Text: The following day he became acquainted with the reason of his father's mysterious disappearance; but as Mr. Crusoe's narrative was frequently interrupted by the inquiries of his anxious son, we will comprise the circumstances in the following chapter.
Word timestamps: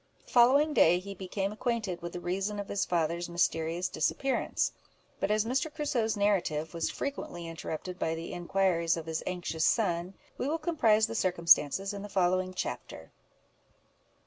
The 0.25 0.31
following 0.31 0.73
day 0.73 0.97
he 0.97 1.13
became 1.13 1.51
acquainted 1.51 2.01
with 2.01 2.13
the 2.13 2.19
reason 2.19 2.57
of 2.59 2.69
his 2.69 2.85
father's 2.85 3.29
mysterious 3.29 3.87
disappearance; 3.87 4.71
but 5.19 5.29
as 5.29 5.45
Mr. 5.45 5.71
Crusoe's 5.71 6.17
narrative 6.17 6.73
was 6.73 6.89
frequently 6.89 7.47
interrupted 7.47 7.99
by 7.99 8.15
the 8.15 8.33
inquiries 8.33 8.97
of 8.97 9.05
his 9.05 9.21
anxious 9.27 9.63
son, 9.63 10.15
we 10.39 10.47
will 10.47 10.57
comprise 10.57 11.05
the 11.05 11.13
circumstances 11.13 11.93
in 11.93 12.01
the 12.01 12.09
following 12.09 12.51
chapter. 12.55 13.11